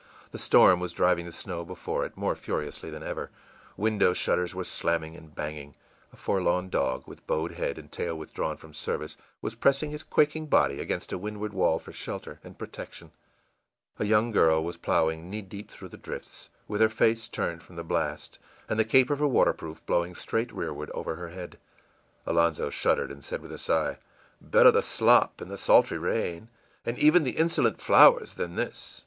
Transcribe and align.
The 0.31 0.39
storm 0.39 0.79
was 0.79 0.93
driving 0.93 1.27
the 1.27 1.31
snow 1.31 1.63
before 1.63 2.03
it 2.07 2.17
more 2.17 2.33
furiously 2.35 2.89
than 2.89 3.03
ever; 3.03 3.29
window 3.77 4.13
shutters 4.13 4.55
were 4.55 4.63
slamming 4.63 5.15
and 5.15 5.35
banging; 5.35 5.75
a 6.11 6.17
forlorn 6.17 6.69
dog, 6.69 7.05
with 7.07 7.27
bowed 7.27 7.51
head 7.51 7.77
and 7.77 7.91
tail 7.91 8.15
withdrawn 8.17 8.57
from 8.57 8.73
service, 8.73 9.15
was 9.43 9.53
pressing 9.53 9.91
his 9.91 10.01
quaking 10.01 10.47
body 10.47 10.79
against 10.79 11.11
a 11.11 11.19
windward 11.19 11.53
wall 11.53 11.77
for 11.77 11.93
shelter 11.93 12.39
and 12.43 12.57
protection; 12.57 13.11
a 13.99 14.05
young 14.05 14.31
girl 14.31 14.63
was 14.63 14.75
plowing 14.75 15.29
knee 15.29 15.43
deep 15.43 15.69
through 15.69 15.89
the 15.89 15.97
drifts, 15.97 16.49
with 16.67 16.81
her 16.81 16.89
face 16.89 17.27
turned 17.29 17.61
from 17.61 17.75
the 17.75 17.83
blast, 17.83 18.39
and 18.67 18.79
the 18.79 18.83
cape 18.83 19.11
of 19.11 19.19
her 19.19 19.27
waterproof 19.27 19.85
blowing 19.85 20.15
straight 20.15 20.51
rearward 20.51 20.89
over 20.95 21.13
her 21.13 21.29
head. 21.29 21.59
Alonzo 22.25 22.71
shuddered, 22.71 23.11
and 23.11 23.23
said 23.23 23.39
with 23.39 23.51
a 23.51 23.59
sigh, 23.59 23.99
ìBetter 24.43 24.73
the 24.73 24.81
slop, 24.81 25.39
and 25.41 25.51
the 25.51 25.59
sultry 25.59 25.99
rain, 25.99 26.49
and 26.87 26.97
even 26.97 27.23
the 27.23 27.37
insolent 27.37 27.79
flowers, 27.79 28.33
than 28.33 28.55
this! 28.55 28.99